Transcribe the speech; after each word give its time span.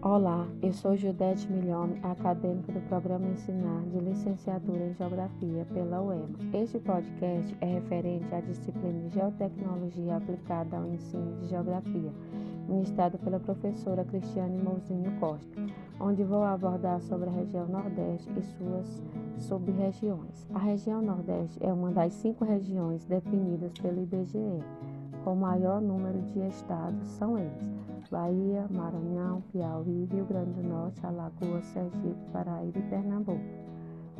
Olá, 0.00 0.46
eu 0.62 0.72
sou 0.72 0.96
Judete 0.96 1.50
Milhome, 1.50 1.98
acadêmica 2.04 2.70
do 2.70 2.80
Programa 2.88 3.26
Ensinar 3.26 3.82
de 3.90 3.98
Licenciatura 3.98 4.86
em 4.86 4.94
Geografia 4.94 5.66
pela 5.74 6.00
UEMA. 6.00 6.38
Este 6.54 6.78
podcast 6.78 7.56
é 7.60 7.66
referente 7.66 8.32
à 8.32 8.40
disciplina 8.40 9.08
de 9.08 9.14
Geotecnologia 9.14 10.16
aplicada 10.16 10.76
ao 10.76 10.86
ensino 10.86 11.36
de 11.40 11.48
Geografia, 11.48 12.12
ministrado 12.68 13.18
pela 13.18 13.40
professora 13.40 14.04
Cristiane 14.04 14.62
Mouzinho 14.62 15.18
Costa, 15.18 15.60
onde 15.98 16.22
vou 16.22 16.44
abordar 16.44 17.00
sobre 17.00 17.28
a 17.28 17.32
região 17.32 17.66
Nordeste 17.66 18.30
e 18.38 18.42
suas 18.42 19.02
sub-regiões. 19.36 20.46
A 20.54 20.60
região 20.60 21.02
Nordeste 21.02 21.58
é 21.60 21.72
uma 21.72 21.90
das 21.90 22.12
cinco 22.12 22.44
regiões 22.44 23.04
definidas 23.04 23.72
pelo 23.72 24.00
IBGE, 24.00 24.62
com 25.28 25.36
maior 25.36 25.78
número 25.82 26.22
de 26.22 26.40
estados, 26.48 27.06
são 27.10 27.36
eles 27.36 27.68
Bahia, 28.10 28.66
Maranhão, 28.70 29.42
Piauí, 29.52 30.08
Rio 30.10 30.24
Grande 30.24 30.52
do 30.52 30.62
Norte, 30.66 31.04
Alagoas, 31.04 31.66
Sergipe, 31.66 32.16
Paraíba 32.32 32.78
e 32.78 32.82
Pernambuco. 32.84 33.44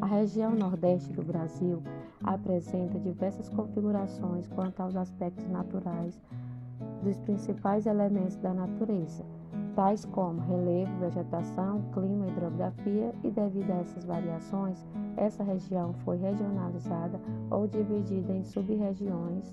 A 0.00 0.06
região 0.06 0.52
nordeste 0.52 1.12
do 1.12 1.24
Brasil 1.24 1.82
apresenta 2.22 3.00
diversas 3.00 3.48
configurações 3.48 4.46
quanto 4.46 4.78
aos 4.80 4.94
aspectos 4.94 5.44
naturais 5.48 6.22
dos 7.02 7.18
principais 7.18 7.84
elementos 7.84 8.36
da 8.36 8.54
natureza, 8.54 9.24
tais 9.74 10.04
como 10.04 10.40
relevo, 10.40 10.98
vegetação, 10.98 11.82
clima, 11.92 12.28
hidrografia, 12.28 13.14
e 13.22 13.30
devido 13.30 13.70
a 13.70 13.76
essas 13.76 14.04
variações, 14.04 14.86
essa 15.16 15.42
região 15.42 15.92
foi 16.04 16.16
regionalizada 16.16 17.20
ou 17.50 17.66
dividida 17.66 18.32
em 18.32 18.44
sub-regiões. 18.44 19.52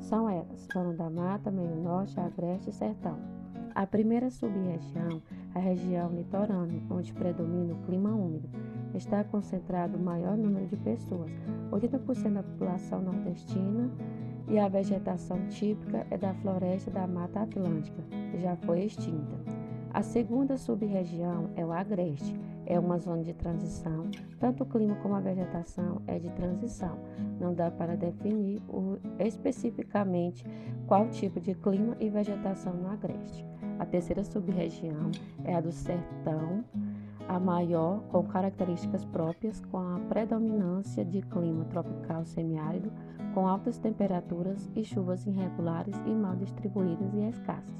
São 0.00 0.28
elas: 0.28 0.68
Zona 0.72 0.92
da 0.94 1.08
Mata, 1.08 1.50
Meio 1.50 1.76
Norte, 1.76 2.18
Agreste 2.20 2.70
e 2.70 2.72
Sertão. 2.72 3.18
A 3.74 3.84
primeira 3.88 4.30
sub-região, 4.30 5.20
a 5.52 5.58
região 5.58 6.08
litorânea, 6.12 6.80
onde 6.88 7.12
predomina 7.12 7.74
o 7.74 7.82
clima 7.84 8.10
úmido, 8.10 8.48
está 8.94 9.24
concentrado 9.24 9.96
o 9.96 10.00
maior 10.00 10.36
número 10.36 10.64
de 10.68 10.76
pessoas, 10.76 11.32
80% 11.72 12.34
da 12.34 12.42
população 12.44 13.02
nordestina, 13.02 13.90
e 14.46 14.60
a 14.60 14.68
vegetação 14.68 15.44
típica 15.48 16.06
é 16.08 16.16
da 16.16 16.32
floresta 16.34 16.88
da 16.88 17.04
Mata 17.08 17.40
Atlântica, 17.40 18.00
que 18.30 18.38
já 18.38 18.54
foi 18.58 18.84
extinta. 18.84 19.34
A 19.92 20.02
segunda 20.02 20.56
sub-região 20.56 21.50
é 21.56 21.66
o 21.66 21.72
Agreste, 21.72 22.38
é 22.66 22.78
uma 22.78 22.98
zona 22.98 23.24
de 23.24 23.34
transição, 23.34 24.08
tanto 24.38 24.62
o 24.62 24.66
clima 24.66 24.94
como 25.02 25.14
a 25.16 25.20
vegetação 25.20 26.00
é 26.06 26.18
de 26.20 26.30
transição. 26.30 26.96
Não 27.40 27.52
dá 27.52 27.72
para 27.72 27.96
definir 27.96 28.62
o, 28.68 28.98
especificamente 29.18 30.44
qual 30.86 31.08
tipo 31.08 31.40
de 31.40 31.54
clima 31.54 31.96
e 31.98 32.08
vegetação 32.08 32.72
no 32.74 32.88
Agreste. 32.88 33.44
A 33.78 33.84
terceira 33.84 34.22
sub-região 34.22 35.10
é 35.44 35.54
a 35.54 35.60
do 35.60 35.72
sertão, 35.72 36.64
a 37.28 37.40
maior, 37.40 38.00
com 38.10 38.22
características 38.22 39.04
próprias, 39.06 39.60
com 39.66 39.78
a 39.78 39.98
predominância 40.08 41.04
de 41.04 41.22
clima 41.22 41.64
tropical 41.64 42.24
semiárido, 42.24 42.92
com 43.32 43.48
altas 43.48 43.78
temperaturas 43.78 44.70
e 44.76 44.84
chuvas 44.84 45.26
irregulares 45.26 45.96
e 46.06 46.10
mal 46.10 46.36
distribuídas 46.36 47.12
e 47.14 47.28
escassas. 47.28 47.74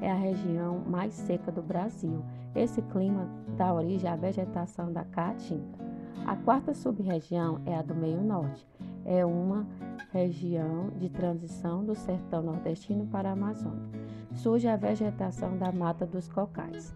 É 0.00 0.10
a 0.10 0.16
região 0.16 0.80
mais 0.86 1.14
seca 1.14 1.52
do 1.52 1.62
Brasil. 1.62 2.24
Esse 2.54 2.82
clima 2.82 3.28
dá 3.56 3.72
origem 3.72 4.10
à 4.10 4.16
vegetação 4.16 4.92
da 4.92 5.04
caatinga. 5.04 5.78
A 6.26 6.34
quarta 6.36 6.74
sub-região 6.74 7.60
é 7.64 7.76
a 7.76 7.82
do 7.82 7.94
meio 7.94 8.22
norte. 8.22 8.66
É 9.04 9.24
uma 9.24 9.66
região 10.12 10.90
de 10.98 11.08
transição 11.08 11.84
do 11.84 11.94
sertão 11.94 12.42
nordestino 12.42 13.06
para 13.06 13.30
a 13.30 13.32
Amazônia 13.32 14.07
surge 14.38 14.68
a 14.68 14.76
vegetação 14.76 15.58
da 15.58 15.72
Mata 15.72 16.06
dos 16.06 16.28
Cocais. 16.28 16.94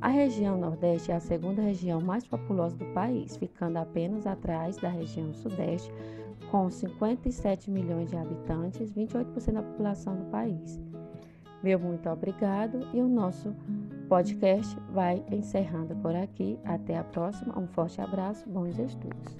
A 0.00 0.08
região 0.08 0.58
Nordeste 0.58 1.10
é 1.10 1.14
a 1.14 1.20
segunda 1.20 1.62
região 1.62 2.00
mais 2.00 2.26
populosa 2.26 2.76
do 2.76 2.84
país, 2.92 3.36
ficando 3.36 3.78
apenas 3.78 4.26
atrás 4.26 4.76
da 4.76 4.90
região 4.90 5.32
Sudeste, 5.32 5.90
com 6.50 6.70
57 6.70 7.70
milhões 7.70 8.10
de 8.10 8.16
habitantes, 8.16 8.92
28% 8.92 9.52
da 9.52 9.62
população 9.62 10.14
do 10.14 10.24
país. 10.26 10.78
Meu 11.62 11.80
muito 11.80 12.06
obrigado 12.10 12.86
e 12.92 13.00
o 13.00 13.08
nosso 13.08 13.54
podcast 14.06 14.78
vai 14.92 15.24
encerrando 15.32 15.96
por 15.96 16.14
aqui. 16.14 16.58
Até 16.64 16.98
a 16.98 17.04
próxima. 17.04 17.58
Um 17.58 17.66
forte 17.66 18.02
abraço, 18.02 18.46
bons 18.46 18.78
estudos. 18.78 19.38